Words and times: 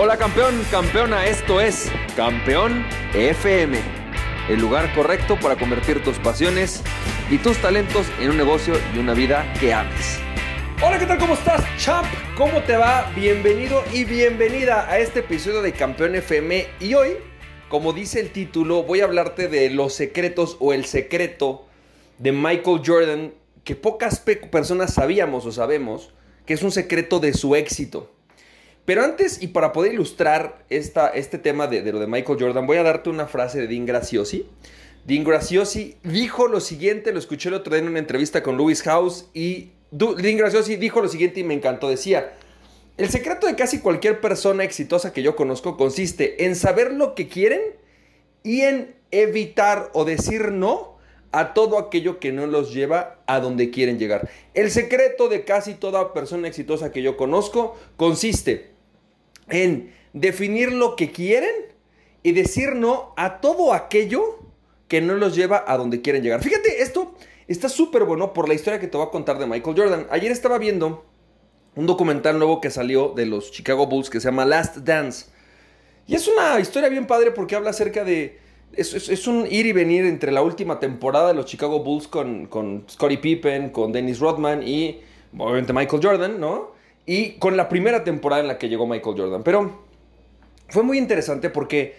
Hola 0.00 0.16
campeón, 0.16 0.64
campeona, 0.70 1.26
esto 1.26 1.60
es 1.60 1.90
Campeón 2.14 2.86
FM, 3.14 3.76
el 4.48 4.60
lugar 4.60 4.94
correcto 4.94 5.36
para 5.40 5.56
convertir 5.56 6.04
tus 6.04 6.20
pasiones 6.20 6.84
y 7.28 7.38
tus 7.38 7.58
talentos 7.58 8.06
en 8.20 8.30
un 8.30 8.36
negocio 8.36 8.74
y 8.94 8.98
una 9.00 9.12
vida 9.12 9.52
que 9.58 9.74
ames. 9.74 10.20
Hola, 10.80 11.00
¿qué 11.00 11.06
tal? 11.06 11.18
¿Cómo 11.18 11.34
estás, 11.34 11.64
champ? 11.78 12.06
¿Cómo 12.36 12.62
te 12.62 12.76
va? 12.76 13.10
Bienvenido 13.16 13.82
y 13.92 14.04
bienvenida 14.04 14.88
a 14.88 15.00
este 15.00 15.18
episodio 15.18 15.62
de 15.62 15.72
Campeón 15.72 16.14
FM 16.14 16.68
y 16.78 16.94
hoy, 16.94 17.16
como 17.68 17.92
dice 17.92 18.20
el 18.20 18.30
título, 18.30 18.84
voy 18.84 19.00
a 19.00 19.04
hablarte 19.06 19.48
de 19.48 19.68
los 19.70 19.94
secretos 19.94 20.58
o 20.60 20.72
el 20.72 20.84
secreto 20.84 21.66
de 22.18 22.30
Michael 22.30 22.82
Jordan 22.86 23.34
que 23.64 23.74
pocas 23.74 24.20
personas 24.20 24.94
sabíamos 24.94 25.44
o 25.44 25.50
sabemos 25.50 26.14
que 26.46 26.54
es 26.54 26.62
un 26.62 26.70
secreto 26.70 27.18
de 27.18 27.32
su 27.32 27.56
éxito. 27.56 28.12
Pero 28.88 29.04
antes, 29.04 29.42
y 29.42 29.48
para 29.48 29.74
poder 29.74 29.92
ilustrar 29.92 30.64
esta, 30.70 31.08
este 31.08 31.36
tema 31.36 31.66
de, 31.66 31.82
lo 31.92 31.98
de 31.98 32.06
Michael 32.06 32.38
Jordan, 32.40 32.66
voy 32.66 32.78
a 32.78 32.82
darte 32.82 33.10
una 33.10 33.26
frase 33.26 33.60
de 33.60 33.66
Dean 33.66 33.84
Graciosi. 33.84 34.46
Dean 35.04 35.24
Graciosi 35.24 35.98
dijo 36.04 36.48
lo 36.48 36.58
siguiente, 36.58 37.12
lo 37.12 37.18
escuché 37.18 37.50
el 37.50 37.56
otro 37.56 37.74
día 37.74 37.82
en 37.82 37.90
una 37.90 37.98
entrevista 37.98 38.42
con 38.42 38.56
Louis 38.56 38.80
House, 38.80 39.26
y 39.34 39.72
Dean 39.90 40.38
Graciosi 40.38 40.76
dijo 40.76 41.02
lo 41.02 41.08
siguiente 41.08 41.40
y 41.40 41.44
me 41.44 41.52
encantó. 41.52 41.90
Decía, 41.90 42.32
el 42.96 43.10
secreto 43.10 43.46
de 43.46 43.56
casi 43.56 43.80
cualquier 43.80 44.22
persona 44.22 44.64
exitosa 44.64 45.12
que 45.12 45.22
yo 45.22 45.36
conozco 45.36 45.76
consiste 45.76 46.46
en 46.46 46.56
saber 46.56 46.94
lo 46.94 47.14
que 47.14 47.28
quieren 47.28 47.60
y 48.42 48.62
en 48.62 48.94
evitar 49.10 49.90
o 49.92 50.06
decir 50.06 50.50
no 50.50 50.96
a 51.30 51.52
todo 51.52 51.76
aquello 51.76 52.20
que 52.20 52.32
no 52.32 52.46
los 52.46 52.72
lleva 52.72 53.18
a 53.26 53.40
donde 53.40 53.68
quieren 53.68 53.98
llegar. 53.98 54.30
El 54.54 54.70
secreto 54.70 55.28
de 55.28 55.44
casi 55.44 55.74
toda 55.74 56.14
persona 56.14 56.48
exitosa 56.48 56.90
que 56.90 57.02
yo 57.02 57.18
conozco 57.18 57.76
consiste 57.98 58.77
en 59.50 59.92
definir 60.12 60.72
lo 60.72 60.96
que 60.96 61.10
quieren 61.10 61.54
y 62.22 62.32
decir 62.32 62.74
no 62.74 63.12
a 63.16 63.40
todo 63.40 63.72
aquello 63.72 64.38
que 64.88 65.00
no 65.00 65.14
los 65.14 65.34
lleva 65.34 65.64
a 65.66 65.76
donde 65.76 66.00
quieren 66.00 66.22
llegar. 66.22 66.42
Fíjate, 66.42 66.82
esto 66.82 67.14
está 67.46 67.68
súper 67.68 68.04
bueno 68.04 68.32
por 68.32 68.48
la 68.48 68.54
historia 68.54 68.80
que 68.80 68.86
te 68.86 68.96
voy 68.96 69.06
a 69.06 69.10
contar 69.10 69.38
de 69.38 69.46
Michael 69.46 69.76
Jordan. 69.76 70.06
Ayer 70.10 70.32
estaba 70.32 70.58
viendo 70.58 71.04
un 71.76 71.86
documental 71.86 72.38
nuevo 72.38 72.60
que 72.60 72.70
salió 72.70 73.10
de 73.14 73.26
los 73.26 73.52
Chicago 73.52 73.86
Bulls 73.86 74.10
que 74.10 74.20
se 74.20 74.28
llama 74.28 74.44
Last 74.44 74.78
Dance. 74.78 75.26
Y 76.06 76.14
es 76.14 76.26
una 76.26 76.58
historia 76.58 76.88
bien 76.88 77.06
padre 77.06 77.30
porque 77.30 77.54
habla 77.54 77.70
acerca 77.70 78.02
de 78.02 78.38
es, 78.72 79.26
un 79.26 79.46
ir 79.50 79.66
y 79.66 79.72
venir 79.72 80.04
entre 80.04 80.32
la 80.32 80.42
última 80.42 80.78
temporada 80.78 81.28
de 81.28 81.34
los 81.34 81.46
Chicago 81.46 81.80
Bulls 81.80 82.06
con, 82.06 82.46
con 82.46 82.84
Scottie 82.88 83.18
Pippen, 83.18 83.70
con 83.70 83.92
Dennis 83.92 84.18
Rodman 84.18 84.66
y 84.66 85.00
obviamente 85.36 85.72
Michael 85.72 86.02
Jordan, 86.02 86.40
¿no? 86.40 86.72
Y 87.08 87.38
con 87.38 87.56
la 87.56 87.70
primera 87.70 88.04
temporada 88.04 88.42
en 88.42 88.48
la 88.48 88.58
que 88.58 88.68
llegó 88.68 88.86
Michael 88.86 89.16
Jordan. 89.18 89.42
Pero 89.42 89.80
fue 90.68 90.82
muy 90.82 90.98
interesante 90.98 91.48
porque 91.48 91.94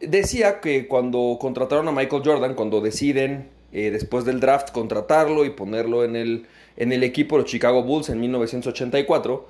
decía 0.00 0.58
que 0.60 0.88
cuando 0.88 1.38
contrataron 1.40 1.86
a 1.86 1.92
Michael 1.92 2.22
Jordan, 2.24 2.54
cuando 2.56 2.80
deciden 2.80 3.48
eh, 3.72 3.92
después 3.92 4.24
del 4.24 4.40
draft 4.40 4.72
contratarlo 4.72 5.44
y 5.44 5.50
ponerlo 5.50 6.02
en 6.02 6.16
el, 6.16 6.48
en 6.76 6.90
el 6.90 7.04
equipo 7.04 7.36
de 7.36 7.42
los 7.42 7.50
Chicago 7.50 7.84
Bulls 7.84 8.08
en 8.08 8.18
1984, 8.20 9.46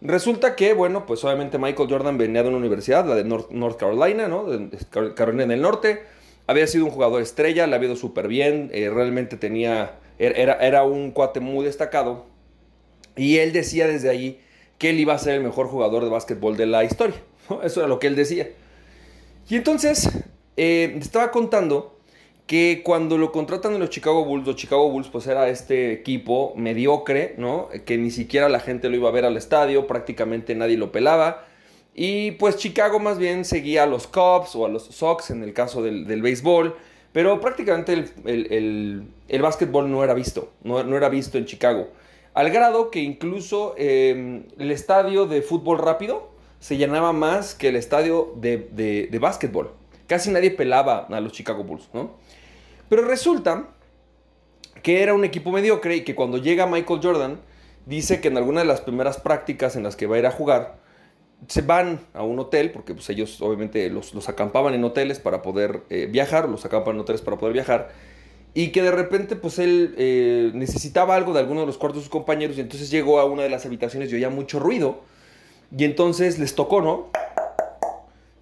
Resulta 0.00 0.54
que, 0.54 0.74
bueno, 0.74 1.06
pues 1.06 1.24
obviamente 1.24 1.56
Michael 1.56 1.88
Jordan 1.88 2.18
venía 2.18 2.42
de 2.42 2.50
una 2.50 2.58
universidad, 2.58 3.06
la 3.06 3.14
de 3.14 3.24
North, 3.24 3.78
Carolina, 3.78 4.28
¿no? 4.28 4.44
De 4.44 4.68
Carolina 5.14 5.46
del 5.46 5.62
Norte. 5.62 6.02
Había 6.46 6.66
sido 6.66 6.84
un 6.84 6.90
jugador 6.90 7.22
estrella, 7.22 7.66
le 7.66 7.74
había 7.74 7.88
ido 7.88 7.96
súper 7.96 8.28
bien, 8.28 8.70
eh, 8.74 8.90
realmente 8.90 9.38
tenía, 9.38 9.98
er, 10.18 10.38
era, 10.38 10.54
era 10.56 10.82
un 10.82 11.10
cuate 11.10 11.40
muy 11.40 11.64
destacado. 11.64 12.26
Y 13.16 13.38
él 13.38 13.54
decía 13.54 13.86
desde 13.86 14.10
ahí 14.10 14.43
que 14.78 14.90
él 14.90 15.00
iba 15.00 15.14
a 15.14 15.18
ser 15.18 15.34
el 15.34 15.44
mejor 15.44 15.68
jugador 15.68 16.04
de 16.04 16.10
básquetbol 16.10 16.56
de 16.56 16.66
la 16.66 16.84
historia. 16.84 17.16
Eso 17.62 17.80
era 17.80 17.88
lo 17.88 17.98
que 17.98 18.06
él 18.06 18.16
decía. 18.16 18.50
Y 19.48 19.56
entonces, 19.56 20.08
eh, 20.56 20.96
estaba 21.00 21.30
contando 21.30 21.94
que 22.46 22.82
cuando 22.84 23.16
lo 23.16 23.32
contratan 23.32 23.74
en 23.74 23.80
los 23.80 23.90
Chicago 23.90 24.24
Bulls, 24.24 24.46
los 24.46 24.56
Chicago 24.56 24.90
Bulls 24.90 25.08
pues 25.08 25.26
era 25.26 25.48
este 25.48 25.92
equipo 25.92 26.52
mediocre, 26.56 27.34
¿no? 27.38 27.68
Que 27.86 27.96
ni 27.96 28.10
siquiera 28.10 28.48
la 28.48 28.60
gente 28.60 28.88
lo 28.88 28.96
iba 28.96 29.08
a 29.08 29.12
ver 29.12 29.24
al 29.24 29.36
estadio, 29.36 29.86
prácticamente 29.86 30.54
nadie 30.54 30.76
lo 30.76 30.92
pelaba. 30.92 31.46
Y 31.94 32.32
pues 32.32 32.56
Chicago 32.56 32.98
más 32.98 33.18
bien 33.18 33.44
seguía 33.44 33.84
a 33.84 33.86
los 33.86 34.06
Cubs 34.06 34.54
o 34.56 34.66
a 34.66 34.68
los 34.68 34.84
Sox 34.84 35.30
en 35.30 35.42
el 35.42 35.54
caso 35.54 35.82
del, 35.82 36.04
béisbol, 36.20 36.76
pero 37.12 37.40
prácticamente 37.40 37.92
el, 38.24 39.06
el, 39.28 39.42
básquetbol 39.42 39.90
no 39.90 40.02
era 40.02 40.12
visto, 40.12 40.52
no, 40.64 40.80
era 40.80 41.08
visto 41.08 41.38
en 41.38 41.46
Chicago. 41.46 41.88
Al 42.34 42.50
grado 42.50 42.90
que 42.90 43.00
incluso 43.00 43.74
em, 43.78 44.44
el 44.58 44.72
estadio 44.72 45.26
de 45.26 45.40
fútbol 45.40 45.78
rápido 45.78 46.30
se 46.58 46.76
llenaba 46.76 47.12
más 47.12 47.54
que 47.54 47.68
el 47.68 47.76
estadio 47.76 48.34
de, 48.36 48.56
de, 49.10 49.18
básquetbol. 49.18 49.70
Casi 50.08 50.30
nadie 50.30 50.50
pelaba 50.50 51.06
a 51.10 51.20
los 51.20 51.32
Chicago 51.32 51.62
Bulls, 51.62 51.88
¿no? 51.92 52.12
Pero 52.88 53.04
resulta 53.04 53.68
que 54.82 55.02
era 55.02 55.14
un 55.14 55.24
equipo 55.24 55.52
mediocre 55.52 55.96
y 55.96 56.00
que 56.02 56.14
cuando 56.14 56.38
llega 56.38 56.66
Michael 56.66 57.00
Jordan, 57.02 57.40
dice 57.86 58.20
que 58.20 58.28
en 58.28 58.36
alguna 58.36 58.60
de 58.60 58.66
las 58.66 58.80
primeras 58.80 59.18
prácticas 59.18 59.76
en 59.76 59.82
las 59.84 59.94
que 59.94 60.06
va 60.06 60.16
a 60.16 60.18
ir 60.18 60.26
a 60.26 60.30
jugar, 60.30 60.76
se 61.46 61.62
van 61.62 62.00
a 62.14 62.22
un 62.22 62.38
hotel, 62.38 62.70
porque 62.70 62.94
pues, 62.94 63.08
ellos 63.10 63.40
obviamente 63.42 63.88
los, 63.90 64.28
acampaban 64.28 64.74
en 64.74 64.82
hoteles 64.84 65.20
para 65.20 65.42
poder 65.42 65.82
eh, 65.90 66.06
viajar, 66.10 66.48
los 66.48 66.64
acampan 66.64 66.96
en 66.96 67.02
hoteles 67.02 67.22
para 67.22 67.38
poder 67.38 67.52
viajar, 67.52 67.92
y 68.54 68.68
que 68.68 68.82
de 68.82 68.92
repente 68.92 69.36
pues 69.36 69.58
él 69.58 69.94
eh, 69.98 70.52
necesitaba 70.54 71.16
algo 71.16 71.32
de 71.32 71.40
alguno 71.40 71.60
de 71.60 71.66
los 71.66 71.76
cuartos 71.76 72.00
de 72.00 72.04
sus 72.04 72.10
compañeros, 72.10 72.56
y 72.56 72.60
entonces 72.60 72.90
llegó 72.90 73.18
a 73.18 73.24
una 73.24 73.42
de 73.42 73.50
las 73.50 73.66
habitaciones 73.66 74.10
y 74.10 74.14
oía 74.14 74.30
mucho 74.30 74.60
ruido, 74.60 75.00
y 75.76 75.84
entonces 75.84 76.38
les 76.38 76.54
tocó, 76.54 76.80
¿no? 76.80 77.10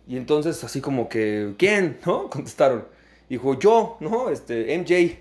Y 0.06 0.17
entonces 0.17 0.62
así 0.65 0.81
como 0.81 1.09
que, 1.09 1.55
¿quién? 1.56 1.99
¿No? 2.06 2.28
Contestaron. 2.28 2.84
Dijo, 3.28 3.59
yo, 3.59 3.97
¿no? 4.01 4.28
Este, 4.28 4.77
MJ. 4.77 5.19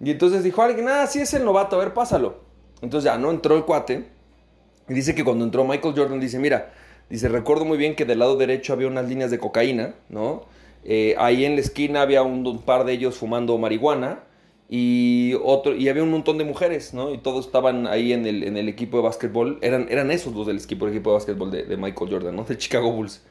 Y 0.00 0.10
entonces 0.12 0.44
dijo 0.44 0.62
alguien, 0.62 0.88
ah, 0.88 1.06
sí 1.08 1.20
es 1.20 1.34
el 1.34 1.44
novato, 1.44 1.74
a 1.74 1.80
ver, 1.80 1.92
pásalo. 1.92 2.40
Entonces 2.80 3.10
ya, 3.10 3.18
¿no? 3.18 3.30
Entró 3.30 3.56
el 3.56 3.64
cuate. 3.64 4.04
Y 4.88 4.94
dice 4.94 5.14
que 5.14 5.24
cuando 5.24 5.44
entró 5.44 5.64
Michael 5.64 5.94
Jordan, 5.96 6.20
dice, 6.20 6.38
mira, 6.38 6.72
dice, 7.10 7.28
recuerdo 7.28 7.64
muy 7.64 7.76
bien 7.76 7.96
que 7.96 8.04
del 8.04 8.20
lado 8.20 8.36
derecho 8.36 8.72
había 8.72 8.86
unas 8.86 9.08
líneas 9.08 9.32
de 9.32 9.38
cocaína, 9.38 9.94
¿no? 10.08 10.44
Eh, 10.84 11.14
ahí 11.18 11.44
en 11.44 11.54
la 11.54 11.60
esquina 11.60 12.02
había 12.02 12.22
un, 12.22 12.62
par 12.62 12.84
de 12.84 12.92
ellos 12.92 13.16
fumando 13.16 13.58
marihuana 13.58 14.24
y 14.68 15.34
otro 15.42 15.74
y 15.74 15.88
había 15.88 16.02
un 16.02 16.10
montón 16.10 16.38
de 16.38 16.44
mujeres, 16.44 16.94
¿no? 16.94 17.12
Y 17.12 17.18
todos 17.18 17.46
estaban 17.46 17.86
ahí 17.86 18.12
en 18.12 18.26
el, 18.26 18.68
equipo 18.68 18.98
de 18.98 19.02
básquetbol. 19.02 19.58
Eran, 19.60 20.10
esos 20.10 20.34
los 20.34 20.46
del 20.46 20.58
equipo, 20.58 20.86
de 20.86 21.00
básquetbol 21.00 21.50
de, 21.50 21.76
Michael 21.76 22.10
Jordan, 22.10 22.36
¿no? 22.36 22.44
De 22.44 22.56
Chicago 22.56 22.92
Bulls. 22.92 23.22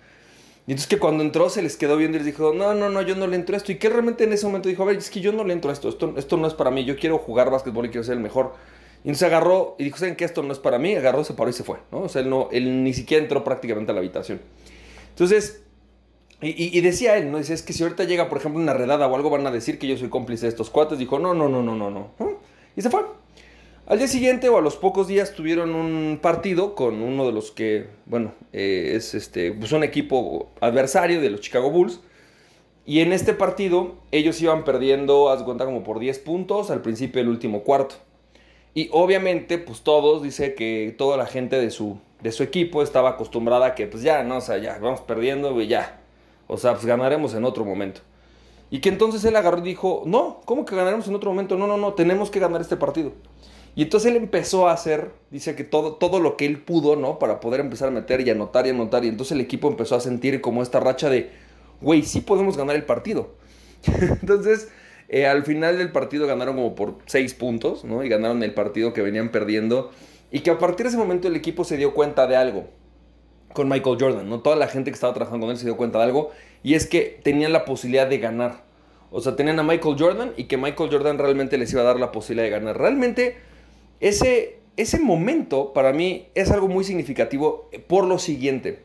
Y 0.67 0.71
entonces 0.71 0.87
que 0.89 0.99
cuando 0.99 1.23
entró 1.23 1.49
se 1.49 1.61
les 1.61 1.77
quedó 1.77 1.95
viendo 1.95 2.17
y 2.17 2.19
les 2.19 2.25
dijo, 2.25 2.53
no, 2.53 2.73
no, 2.73 2.89
no, 2.89 3.01
yo 3.01 3.15
no 3.15 3.25
le 3.25 3.37
entro 3.37 3.55
a 3.55 3.57
esto. 3.57 3.71
Y 3.71 3.75
que 3.75 3.87
realmente 3.87 4.25
en 4.25 4.33
ese 4.33 4.45
momento 4.45 4.67
dijo, 4.67 4.83
a 4.83 4.87
ver, 4.87 4.97
es 4.97 5.09
que 5.09 5.21
yo 5.21 5.31
no 5.31 5.45
le 5.45 5.53
entro 5.53 5.69
a 5.69 5.73
esto, 5.73 5.87
esto, 5.89 6.37
no 6.37 6.47
es 6.47 6.53
para 6.53 6.71
mí, 6.71 6.83
yo 6.83 6.97
quiero 6.97 7.17
jugar 7.19 7.49
básquetbol 7.49 7.85
y 7.85 7.89
quiero 7.89 8.03
ser 8.03 8.15
el 8.15 8.19
mejor. 8.19 8.53
Y 9.05 9.07
entonces 9.07 9.27
agarró 9.27 9.75
y 9.79 9.85
dijo, 9.85 9.97
¿saben 9.97 10.17
que 10.17 10.25
esto 10.25 10.43
no 10.43 10.51
es 10.51 10.59
para 10.59 10.77
mí? 10.77 10.93
Agarró, 10.95 11.23
se 11.23 11.33
paró 11.33 11.49
y 11.49 11.53
se 11.53 11.63
fue, 11.63 11.77
¿no? 11.91 12.01
O 12.01 12.09
sea, 12.09 12.21
él 12.21 12.83
ni 12.83 12.93
siquiera 12.93 13.23
entró 13.23 13.45
prácticamente 13.45 13.91
a 13.91 13.93
la 13.93 13.99
habitación. 13.99 14.41
Entonces, 15.11 15.63
y, 16.39 16.79
decía 16.81 17.17
él, 17.17 17.31
¿no? 17.31 17.39
Dice, 17.39 17.55
es 17.55 17.63
que 17.63 17.73
si 17.73 17.81
ahorita 17.81 18.03
llega, 18.03 18.29
por 18.29 18.37
ejemplo, 18.37 18.61
una 18.61 18.73
redada 18.73 19.07
o 19.07 19.15
algo, 19.15 19.31
van 19.31 19.47
a 19.47 19.51
decir 19.51 19.79
que 19.79 19.87
yo 19.87 19.97
soy 19.97 20.09
cómplice 20.09 20.45
de 20.45 20.49
estos 20.49 20.69
cuates. 20.69 20.99
Dijo, 20.99 21.17
no, 21.17 21.33
no, 21.33 21.49
no, 21.49 21.63
no, 21.63 21.75
no, 21.75 21.89
no. 21.89 22.11
Y 22.75 22.81
se 22.81 22.91
fue. 22.91 23.01
Al 23.87 23.97
día 23.97 24.07
siguiente 24.07 24.47
o 24.49 24.57
a 24.57 24.61
los 24.61 24.75
pocos 24.75 25.07
días 25.07 25.33
tuvieron 25.33 25.73
un 25.73 26.19
partido 26.21 26.75
con 26.75 27.01
uno 27.01 27.25
de 27.25 27.31
los 27.31 27.51
que, 27.51 27.87
bueno, 28.05 28.33
eh, 28.53 28.93
es 28.95 29.15
este, 29.15 29.51
pues 29.53 29.71
un 29.71 29.83
equipo 29.83 30.49
adversario 30.59 31.21
de 31.21 31.29
los 31.29 31.41
Chicago 31.41 31.71
Bulls. 31.71 32.01
Y 32.85 32.99
en 32.99 33.13
este 33.13 33.33
partido 33.33 33.95
ellos 34.11 34.39
iban 34.41 34.63
perdiendo, 34.63 35.29
haz 35.29 35.41
cuenta, 35.43 35.65
como 35.65 35.83
por 35.83 35.99
10 35.99 36.19
puntos 36.19 36.69
al 36.69 36.81
principio 36.81 37.19
del 37.19 37.29
último 37.29 37.63
cuarto. 37.63 37.95
Y 38.75 38.89
obviamente, 38.91 39.57
pues 39.57 39.81
todos, 39.81 40.21
dice 40.21 40.53
que 40.53 40.93
toda 40.97 41.17
la 41.17 41.25
gente 41.25 41.59
de 41.59 41.71
su, 41.71 41.97
de 42.21 42.31
su 42.31 42.43
equipo 42.43 42.83
estaba 42.83 43.11
acostumbrada 43.11 43.67
a 43.67 43.75
que, 43.75 43.87
pues 43.87 44.03
ya, 44.03 44.21
no, 44.23 44.37
o 44.37 44.41
sea, 44.41 44.57
ya, 44.59 44.77
vamos 44.77 45.01
perdiendo, 45.01 45.59
y 45.59 45.67
ya. 45.67 45.99
O 46.47 46.57
sea, 46.57 46.73
pues 46.73 46.85
ganaremos 46.85 47.33
en 47.33 47.43
otro 47.45 47.65
momento. 47.65 48.01
Y 48.69 48.79
que 48.79 48.89
entonces 48.89 49.23
él 49.25 49.35
agarró 49.35 49.59
y 49.59 49.61
dijo, 49.61 50.03
no, 50.05 50.41
¿cómo 50.45 50.65
que 50.65 50.75
ganaremos 50.75 51.07
en 51.07 51.15
otro 51.15 51.29
momento? 51.29 51.57
No, 51.57 51.67
no, 51.67 51.77
no, 51.77 51.93
tenemos 51.93 52.29
que 52.29 52.39
ganar 52.39 52.61
este 52.61 52.75
partido. 52.75 53.13
Y 53.75 53.83
entonces 53.83 54.11
él 54.11 54.17
empezó 54.17 54.67
a 54.67 54.73
hacer, 54.73 55.11
dice 55.29 55.55
que 55.55 55.63
todo, 55.63 55.93
todo 55.95 56.19
lo 56.19 56.35
que 56.35 56.45
él 56.45 56.59
pudo, 56.59 56.95
¿no? 56.95 57.19
Para 57.19 57.39
poder 57.39 57.59
empezar 57.59 57.89
a 57.89 57.91
meter 57.91 58.21
y 58.21 58.29
anotar 58.29 58.65
y 58.65 58.71
anotar. 58.71 59.05
Y 59.05 59.09
entonces 59.09 59.33
el 59.33 59.41
equipo 59.41 59.67
empezó 59.67 59.95
a 59.95 59.99
sentir 59.99 60.41
como 60.41 60.63
esta 60.63 60.79
racha 60.79 61.09
de, 61.09 61.29
güey, 61.79 62.03
sí 62.03 62.21
podemos 62.21 62.57
ganar 62.57 62.75
el 62.75 62.83
partido. 62.83 63.35
entonces, 64.21 64.69
eh, 65.09 65.27
al 65.27 65.43
final 65.43 65.77
del 65.77 65.91
partido 65.91 66.27
ganaron 66.27 66.55
como 66.55 66.75
por 66.75 66.97
seis 67.05 67.33
puntos, 67.35 67.85
¿no? 67.85 68.03
Y 68.03 68.09
ganaron 68.09 68.41
el 68.41 68.53
partido 68.53 68.93
que 68.93 69.01
venían 69.01 69.31
perdiendo. 69.31 69.91
Y 70.31 70.39
que 70.39 70.49
a 70.49 70.57
partir 70.57 70.85
de 70.85 70.89
ese 70.89 70.97
momento 70.97 71.27
el 71.27 71.35
equipo 71.35 71.63
se 71.63 71.77
dio 71.77 71.93
cuenta 71.93 72.27
de 72.27 72.35
algo 72.35 72.67
con 73.57 73.69
Michael 73.69 73.97
Jordan, 73.99 74.29
¿no? 74.29 74.41
Toda 74.41 74.55
la 74.55 74.67
gente 74.67 74.91
que 74.91 74.93
estaba 74.93 75.15
trabajando 75.15 75.47
con 75.47 75.51
él 75.51 75.57
se 75.57 75.65
dio 75.65 75.75
cuenta 75.75 75.97
de 75.97 76.03
algo. 76.03 76.29
Y 76.61 76.75
es 76.75 76.85
que 76.85 77.19
tenían 77.23 77.51
la 77.51 77.65
posibilidad 77.65 78.07
de 78.07 78.19
ganar. 78.19 78.63
O 79.09 79.19
sea, 79.19 79.35
tenían 79.35 79.57
a 79.57 79.63
Michael 79.63 79.95
Jordan 79.97 80.33
y 80.37 80.43
que 80.43 80.57
Michael 80.57 80.91
Jordan 80.91 81.17
realmente 81.17 81.57
les 81.57 81.73
iba 81.73 81.81
a 81.81 81.85
dar 81.85 81.99
la 81.99 82.11
posibilidad 82.11 82.43
de 82.43 82.51
ganar. 82.51 82.77
Realmente 82.77 83.35
ese, 83.99 84.59
ese 84.75 84.99
momento 84.99 85.73
para 85.73 85.91
mí 85.91 86.27
es 86.35 86.51
algo 86.51 86.67
muy 86.67 86.83
significativo 86.83 87.71
por 87.87 88.05
lo 88.05 88.19
siguiente. 88.19 88.83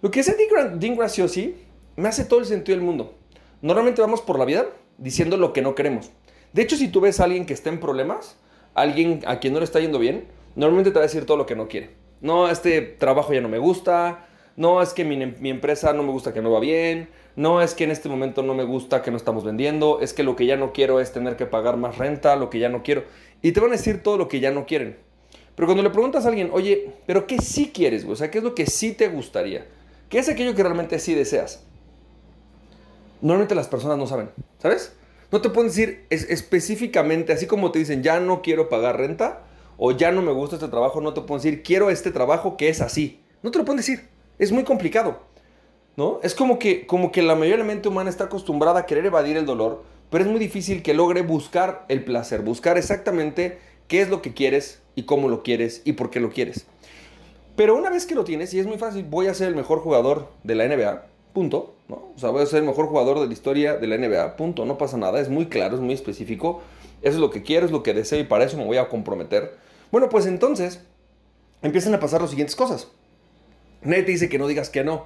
Lo 0.00 0.12
que 0.12 0.20
dice 0.20 0.36
Dean 0.76 0.94
Graciosi 0.94 1.56
me 1.96 2.08
hace 2.08 2.24
todo 2.24 2.38
el 2.38 2.46
sentido 2.46 2.78
del 2.78 2.86
mundo. 2.86 3.16
Normalmente 3.62 4.00
vamos 4.00 4.20
por 4.20 4.38
la 4.38 4.44
vida 4.44 4.66
diciendo 4.96 5.36
lo 5.36 5.52
que 5.52 5.60
no 5.60 5.74
queremos. 5.74 6.12
De 6.52 6.62
hecho, 6.62 6.76
si 6.76 6.86
tú 6.86 7.00
ves 7.00 7.18
a 7.18 7.24
alguien 7.24 7.46
que 7.46 7.52
está 7.52 7.68
en 7.68 7.80
problemas, 7.80 8.36
alguien 8.74 9.22
a 9.26 9.40
quien 9.40 9.54
no 9.54 9.58
le 9.58 9.64
está 9.64 9.80
yendo 9.80 9.98
bien, 9.98 10.28
normalmente 10.54 10.92
te 10.92 11.00
va 11.00 11.00
a 11.00 11.08
decir 11.08 11.26
todo 11.26 11.36
lo 11.36 11.46
que 11.46 11.56
no 11.56 11.66
quiere. 11.66 11.90
No, 12.20 12.48
este 12.48 12.80
trabajo 12.80 13.32
ya 13.32 13.40
no 13.40 13.48
me 13.48 13.58
gusta. 13.58 14.26
No, 14.56 14.82
es 14.82 14.92
que 14.92 15.04
mi, 15.04 15.50
empresa 15.50 15.92
no 15.92 16.02
me 16.02 16.10
gusta 16.10 16.32
que 16.32 16.42
no 16.42 16.50
va 16.50 16.60
bien. 16.60 17.08
No, 17.36 17.62
es 17.62 17.74
que 17.74 17.84
en 17.84 17.92
este 17.92 18.08
momento 18.08 18.42
no 18.42 18.54
me 18.54 18.64
gusta 18.64 19.02
que 19.02 19.10
no 19.10 19.16
estamos 19.16 19.44
vendiendo. 19.44 20.00
Es 20.00 20.12
que 20.12 20.24
lo 20.24 20.34
que 20.34 20.46
ya 20.46 20.56
no 20.56 20.72
quiero 20.72 20.98
es 21.00 21.12
tener 21.12 21.36
que 21.36 21.46
pagar 21.46 21.76
más 21.76 21.96
renta, 21.96 22.34
lo 22.34 22.50
que 22.50 22.58
ya 22.58 22.68
no 22.68 22.82
quiero. 22.82 23.04
Y 23.40 23.52
te 23.52 23.60
van 23.60 23.70
a 23.70 23.76
decir 23.76 24.02
todo 24.02 24.18
lo 24.18 24.26
que 24.26 24.40
ya 24.40 24.50
no 24.50 24.66
quieren. 24.66 24.96
Pero 25.54 25.66
cuando 25.66 25.82
le 25.82 25.90
preguntas 25.90 26.24
a 26.24 26.28
alguien, 26.28 26.50
oye, 26.52 26.90
¿pero 27.06 27.26
qué 27.26 27.38
sí 27.38 27.70
quieres? 27.72 28.04
O 28.04 28.16
sea, 28.16 28.30
¿qué 28.30 28.38
es 28.38 28.44
lo 28.44 28.54
que 28.54 28.66
sí 28.66 28.92
te 28.92 29.08
gustaría? 29.08 29.66
¿Qué 30.08 30.18
es 30.18 30.28
aquello 30.28 30.54
que 30.54 30.62
realmente 30.62 30.98
sí 30.98 31.14
deseas? 31.14 31.64
Normalmente 33.20 33.54
las 33.54 33.68
personas 33.68 33.98
no 33.98 34.06
saben, 34.06 34.30
¿sabes? 34.58 34.92
No 35.30 35.40
te 35.40 35.50
pueden 35.50 35.70
decir 35.70 36.06
específicamente, 36.10 37.32
así 37.32 37.46
como 37.46 37.70
te 37.70 37.80
dicen, 37.80 38.02
ya 38.02 38.20
no 38.20 38.40
quiero 38.40 38.68
pagar 38.68 38.98
renta 38.98 39.47
o 39.78 39.92
ya 39.92 40.10
no 40.10 40.20
me 40.20 40.32
gusta 40.32 40.56
este 40.56 40.68
trabajo, 40.68 41.00
no 41.00 41.14
te 41.14 41.22
pueden 41.22 41.42
decir, 41.42 41.62
quiero 41.62 41.88
este 41.88 42.10
trabajo 42.10 42.56
que 42.56 42.68
es 42.68 42.80
así. 42.80 43.20
No 43.42 43.50
te 43.50 43.58
lo 43.58 43.64
pueden 43.64 43.78
decir. 43.78 44.08
Es 44.38 44.52
muy 44.52 44.64
complicado. 44.64 45.20
¿No? 45.96 46.20
Es 46.22 46.34
como 46.34 46.58
que, 46.58 46.86
como 46.86 47.10
que 47.10 47.22
la 47.22 47.34
mayoría 47.34 47.56
de 47.56 47.62
la 47.62 47.68
mente 47.68 47.88
humana 47.88 48.10
está 48.10 48.24
acostumbrada 48.24 48.80
a 48.80 48.86
querer 48.86 49.06
evadir 49.06 49.36
el 49.36 49.46
dolor, 49.46 49.82
pero 50.10 50.22
es 50.22 50.30
muy 50.30 50.38
difícil 50.38 50.82
que 50.82 50.94
logre 50.94 51.22
buscar 51.22 51.84
el 51.88 52.04
placer, 52.04 52.42
buscar 52.42 52.78
exactamente 52.78 53.58
qué 53.88 54.00
es 54.00 54.08
lo 54.08 54.22
que 54.22 54.32
quieres 54.32 54.80
y 54.94 55.04
cómo 55.04 55.28
lo 55.28 55.42
quieres 55.42 55.82
y 55.84 55.94
por 55.94 56.10
qué 56.10 56.20
lo 56.20 56.30
quieres. 56.30 56.66
Pero 57.56 57.76
una 57.76 57.90
vez 57.90 58.06
que 58.06 58.14
lo 58.14 58.22
tienes, 58.22 58.54
y 58.54 58.60
es 58.60 58.66
muy 58.66 58.78
fácil, 58.78 59.04
voy 59.04 59.26
a 59.26 59.34
ser 59.34 59.48
el 59.48 59.56
mejor 59.56 59.80
jugador 59.80 60.28
de 60.44 60.54
la 60.54 60.68
NBA, 60.68 61.06
punto, 61.32 61.74
¿no? 61.88 61.96
O 62.14 62.18
sea, 62.18 62.30
voy 62.30 62.42
a 62.42 62.46
ser 62.46 62.60
el 62.60 62.66
mejor 62.66 62.86
jugador 62.86 63.18
de 63.18 63.26
la 63.26 63.32
historia 63.32 63.74
de 63.74 63.86
la 63.88 63.98
NBA, 63.98 64.36
punto, 64.36 64.64
no 64.64 64.78
pasa 64.78 64.96
nada, 64.96 65.20
es 65.20 65.28
muy 65.28 65.46
claro, 65.46 65.74
es 65.74 65.80
muy 65.80 65.94
específico, 65.94 66.62
eso 67.02 67.14
es 67.14 67.20
lo 67.20 67.30
que 67.30 67.42
quiero, 67.42 67.66
es 67.66 67.72
lo 67.72 67.82
que 67.82 67.94
deseo 67.94 68.20
y 68.20 68.24
para 68.24 68.44
eso 68.44 68.56
me 68.56 68.64
voy 68.64 68.76
a 68.76 68.88
comprometer. 68.88 69.56
Bueno, 69.90 70.08
pues 70.08 70.26
entonces 70.26 70.80
empiezan 71.62 71.94
a 71.94 72.00
pasar 72.00 72.20
las 72.20 72.30
siguientes 72.30 72.56
cosas. 72.56 72.88
Nadie 73.82 74.02
te 74.02 74.12
dice 74.12 74.28
que 74.28 74.38
no 74.38 74.46
digas 74.46 74.70
que 74.70 74.84
no. 74.84 75.04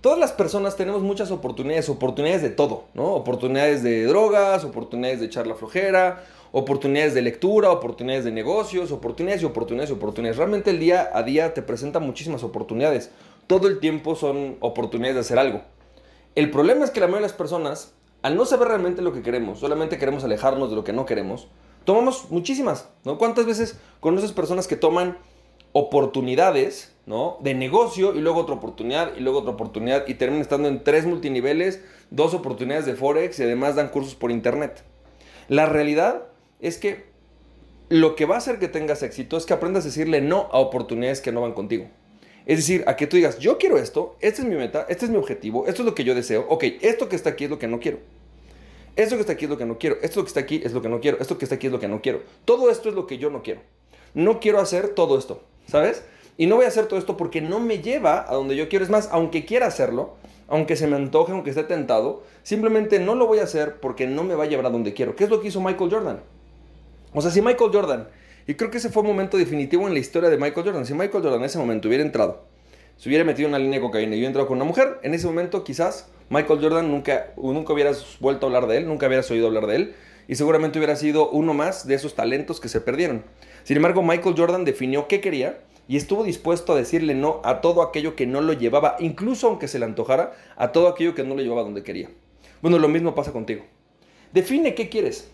Todas 0.00 0.18
las 0.18 0.32
personas 0.32 0.76
tenemos 0.76 1.02
muchas 1.02 1.30
oportunidades, 1.30 1.88
oportunidades 1.88 2.42
de 2.42 2.50
todo, 2.50 2.84
¿no? 2.92 3.14
Oportunidades 3.14 3.82
de 3.82 4.04
drogas, 4.04 4.64
oportunidades 4.64 5.20
de 5.20 5.26
echar 5.26 5.46
la 5.46 5.54
flojera, 5.54 6.24
oportunidades 6.52 7.14
de 7.14 7.22
lectura, 7.22 7.70
oportunidades 7.70 8.24
de 8.24 8.30
negocios, 8.30 8.92
oportunidades 8.92 9.42
y 9.42 9.46
oportunidades 9.46 9.90
y 9.90 9.94
oportunidades. 9.94 10.36
Realmente 10.36 10.70
el 10.70 10.78
día 10.78 11.10
a 11.14 11.22
día 11.22 11.54
te 11.54 11.62
presenta 11.62 12.00
muchísimas 12.00 12.44
oportunidades 12.44 13.10
todo 13.46 13.68
el 13.68 13.78
tiempo 13.78 14.16
son 14.16 14.56
oportunidades 14.60 15.16
de 15.16 15.20
hacer 15.20 15.38
algo. 15.38 15.62
El 16.34 16.50
problema 16.50 16.84
es 16.84 16.90
que 16.90 17.00
la 17.00 17.06
mayoría 17.06 17.26
de 17.26 17.32
las 17.32 17.36
personas, 17.36 17.92
al 18.22 18.36
no 18.36 18.46
saber 18.46 18.68
realmente 18.68 19.02
lo 19.02 19.12
que 19.12 19.22
queremos, 19.22 19.58
solamente 19.58 19.98
queremos 19.98 20.24
alejarnos 20.24 20.70
de 20.70 20.76
lo 20.76 20.84
que 20.84 20.92
no 20.92 21.04
queremos, 21.04 21.48
tomamos 21.84 22.30
muchísimas, 22.30 22.88
¿no? 23.04 23.18
¿Cuántas 23.18 23.46
veces 23.46 23.78
conoces 24.00 24.32
personas 24.32 24.66
que 24.66 24.76
toman 24.76 25.18
oportunidades, 25.72 26.94
¿no? 27.06 27.38
De 27.40 27.54
negocio 27.54 28.14
y 28.14 28.20
luego 28.20 28.40
otra 28.40 28.54
oportunidad 28.54 29.16
y 29.16 29.20
luego 29.20 29.40
otra 29.40 29.52
oportunidad 29.52 30.06
y 30.06 30.14
terminan 30.14 30.42
estando 30.42 30.68
en 30.68 30.84
tres 30.84 31.04
multiniveles, 31.04 31.82
dos 32.10 32.32
oportunidades 32.32 32.86
de 32.86 32.94
Forex 32.94 33.38
y 33.38 33.42
además 33.42 33.74
dan 33.74 33.88
cursos 33.88 34.14
por 34.14 34.30
internet. 34.30 34.84
La 35.48 35.66
realidad 35.66 36.22
es 36.60 36.78
que 36.78 37.04
lo 37.88 38.16
que 38.16 38.24
va 38.24 38.36
a 38.36 38.38
hacer 38.38 38.58
que 38.58 38.68
tengas 38.68 39.02
éxito 39.02 39.36
es 39.36 39.46
que 39.46 39.52
aprendas 39.52 39.84
a 39.84 39.88
decirle 39.88 40.20
no 40.20 40.48
a 40.52 40.58
oportunidades 40.58 41.20
que 41.20 41.32
no 41.32 41.42
van 41.42 41.52
contigo. 41.52 41.88
Es 42.46 42.58
decir, 42.58 42.84
a 42.86 42.96
que 42.96 43.06
tú 43.06 43.16
digas, 43.16 43.38
yo 43.38 43.58
quiero 43.58 43.78
esto, 43.78 44.16
esta 44.20 44.42
es 44.42 44.48
mi 44.48 44.54
meta, 44.54 44.86
este 44.88 45.06
es 45.06 45.10
mi 45.10 45.16
objetivo, 45.16 45.66
esto 45.66 45.82
es 45.82 45.86
lo 45.86 45.94
que 45.94 46.04
yo 46.04 46.14
deseo. 46.14 46.46
Ok, 46.48 46.64
esto 46.82 47.08
que 47.08 47.16
está 47.16 47.30
aquí 47.30 47.44
es 47.44 47.50
lo 47.50 47.58
que 47.58 47.68
no 47.68 47.80
quiero. 47.80 47.98
Esto 48.96 49.16
que 49.16 49.20
está 49.22 49.32
aquí 49.32 49.44
es 49.44 49.50
lo 49.50 49.58
que 49.58 49.64
no 49.64 49.78
quiero. 49.78 49.96
Esto 50.02 50.22
que 50.22 50.28
está 50.28 50.40
aquí 50.40 50.60
es 50.64 50.72
lo 50.72 50.82
que 50.82 50.88
no 50.88 51.00
quiero. 51.00 51.18
Esto 51.20 51.38
que 51.38 51.44
está 51.44 51.56
aquí 51.56 51.66
es 51.66 51.72
lo 51.72 51.80
que 51.80 51.88
no 51.88 52.00
quiero. 52.00 52.22
Todo 52.44 52.70
esto 52.70 52.88
es 52.88 52.94
lo 52.94 53.06
que 53.06 53.18
yo 53.18 53.30
no 53.30 53.42
quiero. 53.42 53.60
No 54.14 54.40
quiero 54.40 54.60
hacer 54.60 54.90
todo 54.90 55.18
esto, 55.18 55.42
¿sabes? 55.66 56.04
Y 56.36 56.46
no 56.46 56.56
voy 56.56 56.64
a 56.64 56.68
hacer 56.68 56.86
todo 56.86 56.98
esto 56.98 57.16
porque 57.16 57.40
no 57.40 57.60
me 57.60 57.78
lleva 57.78 58.24
a 58.28 58.34
donde 58.34 58.56
yo 58.56 58.68
quiero. 58.68 58.84
Es 58.84 58.90
más, 58.90 59.08
aunque 59.10 59.44
quiera 59.44 59.66
hacerlo, 59.66 60.14
aunque 60.48 60.76
se 60.76 60.86
me 60.86 60.96
antoje, 60.96 61.32
aunque 61.32 61.50
esté 61.50 61.64
tentado, 61.64 62.22
simplemente 62.42 63.00
no 63.00 63.14
lo 63.14 63.26
voy 63.26 63.40
a 63.40 63.44
hacer 63.44 63.80
porque 63.80 64.06
no 64.06 64.22
me 64.22 64.34
va 64.34 64.44
a 64.44 64.46
llevar 64.46 64.66
a 64.66 64.70
donde 64.70 64.94
quiero. 64.94 65.16
¿Qué 65.16 65.24
es 65.24 65.30
lo 65.30 65.40
que 65.40 65.48
hizo 65.48 65.60
Michael 65.60 65.90
Jordan? 65.90 66.20
O 67.12 67.20
sea, 67.20 67.30
si 67.30 67.42
Michael 67.42 67.70
Jordan 67.72 68.08
y 68.46 68.54
creo 68.54 68.70
que 68.70 68.78
ese 68.78 68.90
fue 68.90 69.02
un 69.02 69.08
momento 69.08 69.38
definitivo 69.38 69.86
en 69.86 69.94
la 69.94 70.00
historia 70.00 70.28
de 70.28 70.36
Michael 70.36 70.66
Jordan. 70.66 70.86
Si 70.86 70.92
Michael 70.92 71.22
Jordan 71.22 71.40
en 71.40 71.46
ese 71.46 71.58
momento 71.58 71.88
hubiera 71.88 72.04
entrado, 72.04 72.44
se 72.96 73.08
hubiera 73.08 73.24
metido 73.24 73.48
una 73.48 73.58
línea 73.58 73.78
de 73.78 73.84
cocaína 73.84 74.14
y 74.14 74.18
hubiera 74.18 74.28
entrado 74.28 74.48
con 74.48 74.56
una 74.56 74.64
mujer, 74.64 74.98
en 75.02 75.14
ese 75.14 75.26
momento 75.26 75.64
quizás 75.64 76.08
Michael 76.30 76.60
Jordan 76.60 76.90
nunca, 76.90 77.32
nunca 77.36 77.72
hubieras 77.72 78.16
vuelto 78.20 78.46
a 78.46 78.48
hablar 78.48 78.66
de 78.66 78.78
él, 78.78 78.86
nunca 78.86 79.06
hubieras 79.06 79.30
oído 79.30 79.46
hablar 79.46 79.66
de 79.66 79.76
él 79.76 79.94
y 80.26 80.36
seguramente 80.36 80.78
hubiera 80.78 80.96
sido 80.96 81.28
uno 81.30 81.54
más 81.54 81.86
de 81.86 81.94
esos 81.94 82.14
talentos 82.14 82.60
que 82.60 82.68
se 82.68 82.80
perdieron. 82.80 83.24
Sin 83.64 83.76
embargo, 83.76 84.02
Michael 84.02 84.34
Jordan 84.36 84.64
definió 84.64 85.08
qué 85.08 85.20
quería 85.20 85.60
y 85.86 85.96
estuvo 85.96 86.24
dispuesto 86.24 86.72
a 86.72 86.76
decirle 86.76 87.14
no 87.14 87.40
a 87.44 87.60
todo 87.60 87.82
aquello 87.82 88.16
que 88.16 88.26
no 88.26 88.40
lo 88.40 88.52
llevaba, 88.54 88.96
incluso 89.00 89.48
aunque 89.48 89.68
se 89.68 89.78
le 89.78 89.84
antojara, 89.84 90.32
a 90.56 90.72
todo 90.72 90.88
aquello 90.88 91.14
que 91.14 91.24
no 91.24 91.34
lo 91.34 91.42
llevaba 91.42 91.62
donde 91.62 91.82
quería. 91.82 92.08
Bueno, 92.62 92.78
lo 92.78 92.88
mismo 92.88 93.14
pasa 93.14 93.32
contigo. 93.32 93.64
Define 94.32 94.74
qué 94.74 94.88
quieres. 94.88 95.30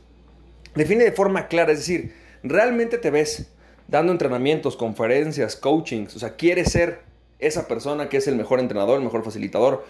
Define 0.75 1.05
de 1.05 1.13
forma 1.13 1.47
clara, 1.47 1.73
es 1.73 1.79
decir, 1.79 2.15
realmente 2.43 2.99
te 2.99 3.11
ves 3.11 3.53
dando 3.89 4.13
entrenamientos, 4.13 4.77
conferencias, 4.77 5.57
coachings, 5.57 6.15
o 6.15 6.19
sea, 6.19 6.37
quieres 6.37 6.71
ser 6.71 7.01
esa 7.41 7.69
persona 7.69 8.09
que 8.09 8.17
es 8.17 8.27
el 8.29 8.37
mejor 8.37 8.61
entrenador, 8.61 8.99
el 8.99 9.05
mejor 9.05 9.25
facilitador, 9.25 9.85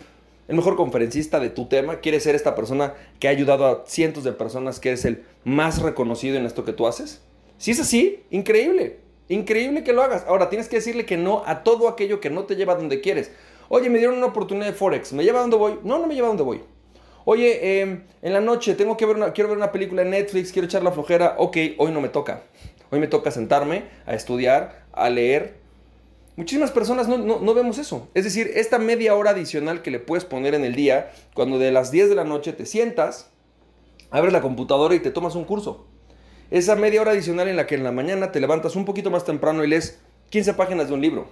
el 0.49 0.57
mejor 0.57 0.77
conferencista 0.77 1.39
de 1.39 1.51
tu 1.51 1.67
tema, 1.67 2.01
quieres 2.01 2.25
ser 2.25 2.35
esta 2.35 2.55
persona 2.55 2.95
que 3.19 3.29
ha 3.29 3.31
ayudado 3.31 3.67
a 3.67 3.85
cientos 3.87 4.25
de 4.25 4.33
personas, 4.33 4.81
que 4.81 4.89
eres 4.89 5.05
el 5.05 5.23
más 5.45 5.81
reconocido 5.81 6.37
en 6.37 6.47
esto 6.47 6.65
que 6.65 6.73
tú 6.73 6.87
haces. 6.87 7.23
Si 7.57 7.71
es 7.71 7.81
así, 7.81 8.25
increíble, 8.31 8.99
increíble 9.29 9.85
que 9.85 9.93
lo 9.93 10.03
hagas. 10.03 10.25
Ahora 10.27 10.49
tienes 10.49 10.69
que 10.69 10.77
decirle 10.77 11.07
que 11.07 11.17
no 11.17 11.45
a 11.47 11.63
todo 11.63 11.89
aquello 11.89 12.21
que 12.21 12.31
no 12.31 12.45
te 12.45 12.57
lleva 12.57 12.75
donde 12.75 13.01
quieres. 13.01 13.31
Oye, 13.69 13.89
me 13.89 13.99
dieron 13.99 14.17
una 14.17 14.27
oportunidad 14.27 14.67
de 14.67 14.73
Forex, 14.73 15.13
¿me 15.13 15.23
lleva 15.23 15.39
a 15.39 15.43
donde 15.43 15.57
voy? 15.57 15.79
No, 15.85 15.99
no 16.01 16.09
me 16.09 16.15
lleva 16.15 16.27
a 16.27 16.31
donde 16.31 16.43
voy. 16.43 16.63
Oye, 17.25 17.81
em, 17.81 18.03
en 18.23 18.33
la 18.33 18.41
noche 18.41 18.75
tengo 18.75 18.97
que 18.97 19.07
ver 19.07 19.15
una, 19.15 19.33
quiero 19.33 19.51
ver 19.51 19.59
una 19.59 19.71
película 19.71 20.03
en 20.03 20.11
Netflix, 20.11 20.51
quiero 20.51 20.67
echar 20.67 20.83
la 20.83 20.91
flojera. 20.91 21.37
Ok, 21.39 21.57
hoy 21.79 21.93
no 21.93 22.01
me 22.01 22.09
toca. 22.09 22.43
Hoy 22.91 22.99
me 22.99 23.07
toca 23.07 23.31
sentarme 23.31 23.85
a 24.05 24.15
estudiar, 24.15 24.87
a 24.93 25.09
leer. 25.11 25.60
Muchísimas 26.41 26.71
personas 26.71 27.07
no, 27.07 27.19
no, 27.19 27.53
vemos 27.53 27.77
eso. 27.77 28.09
Es 28.15 28.25
decir, 28.25 28.51
esta 28.55 28.79
media 28.79 29.15
hora 29.15 29.33
adicional 29.33 29.83
que 29.83 29.91
le 29.91 29.99
puedes 29.99 30.25
poner 30.25 30.55
en 30.55 30.65
el 30.65 30.75
día, 30.75 31.13
cuando 31.35 31.59
de 31.59 31.71
las 31.71 31.91
10 31.91 32.09
de 32.09 32.15
la 32.15 32.25
noche 32.25 32.55
te 32.55 32.65
sientas, 32.65 33.29
abres 34.11 34.33
la 34.33 34.41
computadora 34.41 34.95
y 34.95 35.01
te 35.01 35.11
tomas 35.11 35.35
un 35.35 35.45
curso. 35.45 35.85
Esa 36.51 36.77
media 36.77 37.03
hora 37.03 37.11
adicional 37.11 37.47
en 37.49 37.57
la 37.57 37.67
que 37.67 37.75
en 37.75 37.85
la 37.85 37.93
mañana 37.93 38.33
te 38.33 38.41
levantas 38.41 38.75
un 38.75 38.87
poquito 38.87 39.11
más 39.11 39.27
temprano 39.27 39.63
y 39.63 39.69
lees 39.69 40.01
15 40.31 40.55
páginas 40.55 40.89
de 40.89 40.95
un 40.95 41.03
libro 41.03 41.29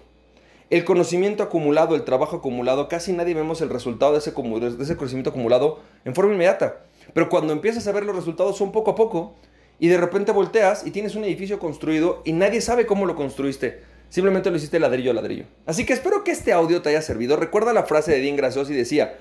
el 0.68 0.84
conocimiento 0.84 1.42
acumulado, 1.42 1.94
el 1.94 2.04
trabajo 2.04 2.36
acumulado, 2.36 2.88
casi 2.88 3.14
nadie 3.14 3.32
vemos 3.32 3.62
el 3.62 3.70
resultado 3.70 4.12
de 4.12 4.18
ese, 4.18 4.32
de 4.32 4.82
ese 4.82 4.96
conocimiento 4.98 5.30
acumulado 5.30 5.80
en 6.04 6.14
forma 6.14 6.34
inmediata. 6.34 6.84
Pero 7.14 7.30
cuando 7.30 7.54
empiezas 7.54 7.86
a 7.86 7.92
ver 7.92 8.04
los 8.04 8.14
resultados 8.14 8.58
son 8.58 8.70
poco 8.70 8.90
a 8.90 8.94
poco 8.94 9.34
y 9.78 9.88
de 9.88 9.96
repente 9.96 10.32
volteas 10.32 10.86
y 10.86 10.90
tienes 10.90 11.14
un 11.14 11.24
edificio 11.24 11.58
construido 11.58 12.20
y 12.26 12.32
nadie 12.32 12.60
sabe 12.60 12.84
cómo 12.84 13.06
lo 13.06 13.14
construiste. 13.14 13.80
Simplemente 14.08 14.50
lo 14.50 14.56
hiciste 14.56 14.78
ladrillo 14.78 15.10
a 15.10 15.14
ladrillo. 15.14 15.44
Así 15.66 15.84
que 15.84 15.92
espero 15.92 16.24
que 16.24 16.30
este 16.30 16.52
audio 16.52 16.82
te 16.82 16.90
haya 16.90 17.02
servido. 17.02 17.36
Recuerda 17.36 17.72
la 17.72 17.84
frase 17.84 18.12
de 18.12 18.20
Dean 18.20 18.36
Graziosi 18.36 18.74
decía, 18.74 19.18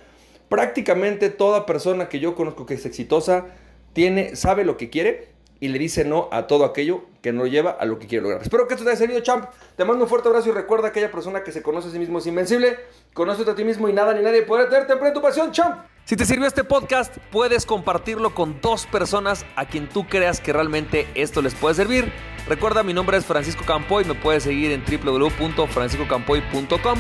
prácticamente 0.50 1.30
toda 1.30 1.66
persona 1.66 2.10
que 2.10 2.20
yo 2.20 2.36
conozco 2.36 2.66
que 2.66 2.76
es 2.76 2.86
exitosa 2.86 3.46
tiene, 3.94 4.36
sabe 4.36 4.64
lo 4.64 4.78
que 4.78 4.90
quiere 4.90 5.30
y 5.60 5.70
le 5.70 5.80
dice 5.80 6.06
no 6.06 6.30
a 6.32 6.48
todo 6.48 6.66
aquello 6.66 7.04
que 7.28 7.34
no 7.34 7.46
lleva 7.46 7.72
a 7.72 7.84
lo 7.84 8.00
que 8.00 8.08
quiere 8.08 8.24
lograr. 8.24 8.42
Espero 8.42 8.70
que 8.70 8.76
esto 8.76 8.86
te 8.86 8.92
haya 8.92 8.98
servido, 8.98 9.20
champ. 9.20 9.50
Te 9.76 9.84
mando 9.84 10.06
un 10.06 10.10
fuerte 10.10 10.30
abrazo 10.30 10.48
y 10.48 10.54
recuerda 10.54 10.94
que 10.94 11.00
aquella 11.00 11.12
persona 11.12 11.44
que 11.44 11.52
se 11.52 11.62
conoce 11.62 11.90
a 11.90 11.92
sí 11.92 12.00
mismo 12.00 12.20
es 12.20 12.28
invencible. 12.28 12.80
Conoce 13.14 13.42
a 13.52 13.54
ti 13.54 13.66
mismo 13.66 13.90
y 13.90 13.94
nada 13.94 14.14
ni 14.14 14.22
nadie 14.22 14.44
puede 14.44 14.68
tenerte 14.68 14.94
en 14.94 15.14
tu 15.14 15.22
pasión, 15.22 15.52
champ. 15.52 15.82
Si 16.06 16.16
te 16.16 16.24
sirvió 16.24 16.48
este 16.48 16.64
podcast, 16.64 17.18
puedes 17.30 17.66
compartirlo 17.66 18.34
con 18.34 18.62
dos 18.62 18.86
personas 18.86 19.46
a 19.58 19.66
quien 19.66 19.90
tú 19.90 20.08
creas 20.08 20.40
que 20.40 20.54
realmente 20.54 21.06
esto 21.16 21.42
les 21.42 21.54
puede 21.54 21.76
servir. 21.76 22.14
Recuerda, 22.48 22.82
mi 22.82 22.94
nombre 22.94 23.18
es 23.18 23.26
Francisco 23.26 23.66
Campoy, 23.66 24.06
me 24.06 24.16
puedes 24.16 24.44
seguir 24.44 24.72
en 24.72 24.82
www.franciscocampoy.com. 24.86 27.00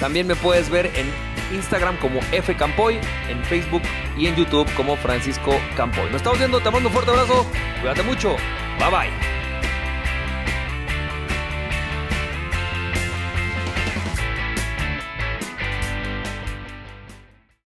También 0.00 0.26
me 0.26 0.34
puedes 0.34 0.68
ver 0.70 0.86
en 0.86 1.06
Instagram 1.54 1.96
como 1.98 2.18
F 2.32 2.56
Campoy, 2.56 2.98
en 3.28 3.44
Facebook 3.44 3.82
y 4.18 4.26
en 4.26 4.34
YouTube 4.34 4.66
como 4.74 4.96
Francisco 4.96 5.52
Campoy. 5.76 6.06
Nos 6.06 6.16
estamos 6.16 6.40
viendo, 6.40 6.58
te 6.58 6.68
mando 6.68 6.88
un 6.88 6.92
fuerte 6.92 7.12
abrazo, 7.12 7.46
cuídate 7.80 8.02
mucho, 8.02 8.34
bye 8.80 8.90
bye. 8.90 9.41